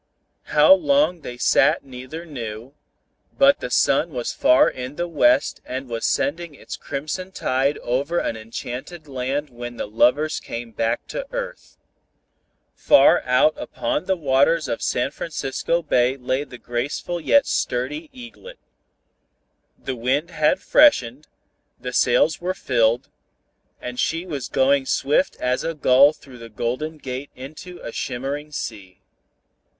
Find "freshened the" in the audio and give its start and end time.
20.63-21.93